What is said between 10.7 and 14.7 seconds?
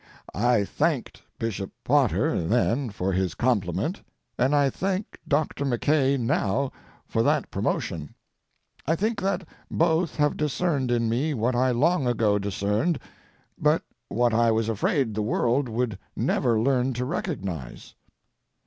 in me what I long ago discerned, but what I was